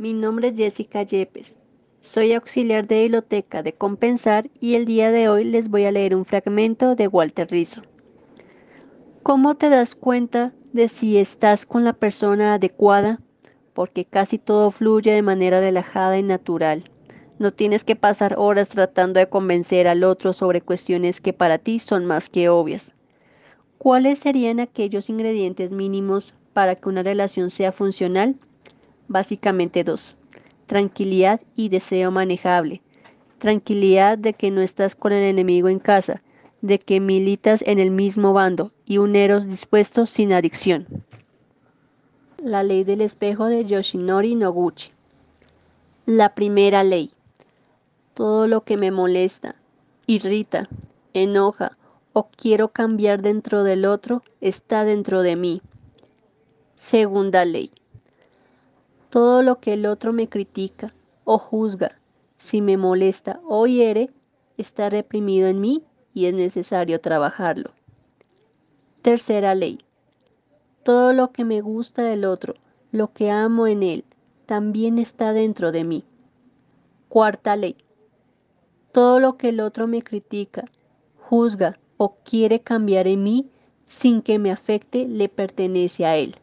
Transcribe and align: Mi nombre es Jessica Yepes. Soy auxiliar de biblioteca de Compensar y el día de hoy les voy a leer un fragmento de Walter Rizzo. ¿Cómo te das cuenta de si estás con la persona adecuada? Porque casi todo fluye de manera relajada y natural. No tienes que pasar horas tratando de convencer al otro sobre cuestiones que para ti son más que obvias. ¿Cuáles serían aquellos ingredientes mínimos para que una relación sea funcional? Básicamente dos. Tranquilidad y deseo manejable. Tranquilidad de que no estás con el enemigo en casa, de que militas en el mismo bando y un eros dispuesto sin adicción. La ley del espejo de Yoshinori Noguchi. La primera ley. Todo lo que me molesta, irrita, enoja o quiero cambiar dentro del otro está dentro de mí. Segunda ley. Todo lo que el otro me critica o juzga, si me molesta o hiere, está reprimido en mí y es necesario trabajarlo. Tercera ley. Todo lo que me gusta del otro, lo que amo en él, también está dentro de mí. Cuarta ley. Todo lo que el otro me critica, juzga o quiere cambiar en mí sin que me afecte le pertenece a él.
Mi 0.00 0.14
nombre 0.14 0.48
es 0.48 0.56
Jessica 0.56 1.02
Yepes. 1.02 1.58
Soy 2.00 2.32
auxiliar 2.32 2.86
de 2.86 3.02
biblioteca 3.02 3.62
de 3.62 3.74
Compensar 3.74 4.48
y 4.58 4.74
el 4.74 4.86
día 4.86 5.10
de 5.10 5.28
hoy 5.28 5.44
les 5.44 5.68
voy 5.68 5.84
a 5.84 5.92
leer 5.92 6.16
un 6.16 6.24
fragmento 6.24 6.94
de 6.94 7.06
Walter 7.06 7.46
Rizzo. 7.50 7.82
¿Cómo 9.22 9.56
te 9.56 9.68
das 9.68 9.94
cuenta 9.94 10.54
de 10.72 10.88
si 10.88 11.18
estás 11.18 11.66
con 11.66 11.84
la 11.84 11.92
persona 11.92 12.54
adecuada? 12.54 13.20
Porque 13.74 14.06
casi 14.06 14.38
todo 14.38 14.70
fluye 14.70 15.12
de 15.12 15.20
manera 15.20 15.60
relajada 15.60 16.16
y 16.16 16.22
natural. 16.22 16.90
No 17.38 17.50
tienes 17.50 17.84
que 17.84 17.94
pasar 17.94 18.36
horas 18.38 18.70
tratando 18.70 19.20
de 19.20 19.28
convencer 19.28 19.86
al 19.86 20.02
otro 20.04 20.32
sobre 20.32 20.62
cuestiones 20.62 21.20
que 21.20 21.34
para 21.34 21.58
ti 21.58 21.78
son 21.78 22.06
más 22.06 22.30
que 22.30 22.48
obvias. 22.48 22.94
¿Cuáles 23.76 24.20
serían 24.20 24.60
aquellos 24.60 25.10
ingredientes 25.10 25.70
mínimos 25.70 26.32
para 26.54 26.74
que 26.76 26.88
una 26.88 27.02
relación 27.02 27.50
sea 27.50 27.70
funcional? 27.70 28.36
Básicamente 29.10 29.82
dos. 29.82 30.14
Tranquilidad 30.68 31.40
y 31.56 31.68
deseo 31.68 32.12
manejable. 32.12 32.80
Tranquilidad 33.38 34.16
de 34.16 34.34
que 34.34 34.52
no 34.52 34.60
estás 34.60 34.94
con 34.94 35.10
el 35.10 35.24
enemigo 35.24 35.68
en 35.68 35.80
casa, 35.80 36.22
de 36.62 36.78
que 36.78 37.00
militas 37.00 37.64
en 37.66 37.80
el 37.80 37.90
mismo 37.90 38.32
bando 38.32 38.70
y 38.84 38.98
un 38.98 39.16
eros 39.16 39.48
dispuesto 39.48 40.06
sin 40.06 40.32
adicción. 40.32 40.86
La 42.36 42.62
ley 42.62 42.84
del 42.84 43.00
espejo 43.00 43.46
de 43.46 43.64
Yoshinori 43.64 44.36
Noguchi. 44.36 44.92
La 46.06 46.36
primera 46.36 46.84
ley. 46.84 47.10
Todo 48.14 48.46
lo 48.46 48.62
que 48.62 48.76
me 48.76 48.92
molesta, 48.92 49.56
irrita, 50.06 50.68
enoja 51.14 51.76
o 52.12 52.28
quiero 52.28 52.68
cambiar 52.68 53.22
dentro 53.22 53.64
del 53.64 53.86
otro 53.86 54.22
está 54.40 54.84
dentro 54.84 55.22
de 55.22 55.34
mí. 55.34 55.62
Segunda 56.76 57.44
ley. 57.44 57.72
Todo 59.10 59.42
lo 59.42 59.58
que 59.58 59.72
el 59.72 59.86
otro 59.86 60.12
me 60.12 60.28
critica 60.28 60.94
o 61.24 61.36
juzga, 61.36 61.98
si 62.36 62.62
me 62.62 62.76
molesta 62.76 63.40
o 63.44 63.66
hiere, 63.66 64.10
está 64.56 64.88
reprimido 64.88 65.48
en 65.48 65.60
mí 65.60 65.82
y 66.14 66.26
es 66.26 66.34
necesario 66.34 67.00
trabajarlo. 67.00 67.72
Tercera 69.02 69.54
ley. 69.54 69.80
Todo 70.84 71.12
lo 71.12 71.32
que 71.32 71.44
me 71.44 71.60
gusta 71.60 72.02
del 72.02 72.24
otro, 72.24 72.54
lo 72.92 73.12
que 73.12 73.30
amo 73.30 73.66
en 73.66 73.82
él, 73.82 74.04
también 74.46 74.98
está 74.98 75.32
dentro 75.32 75.72
de 75.72 75.84
mí. 75.84 76.04
Cuarta 77.08 77.56
ley. 77.56 77.76
Todo 78.92 79.18
lo 79.18 79.36
que 79.36 79.48
el 79.48 79.60
otro 79.60 79.86
me 79.86 80.02
critica, 80.02 80.64
juzga 81.18 81.78
o 81.96 82.16
quiere 82.24 82.60
cambiar 82.60 83.06
en 83.06 83.22
mí 83.24 83.50
sin 83.86 84.22
que 84.22 84.38
me 84.38 84.52
afecte 84.52 85.08
le 85.08 85.28
pertenece 85.28 86.06
a 86.06 86.16
él. 86.16 86.36